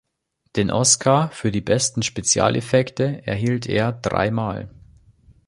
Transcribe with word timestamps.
Den 0.55 0.71
Oscar 0.71 1.29
für 1.29 1.51
die 1.51 1.61
Besten 1.61 2.01
Spezialeffekte 2.01 3.21
erhielt 3.27 3.67
er 3.67 3.91
drei 3.91 4.31
Mal. 4.31 4.67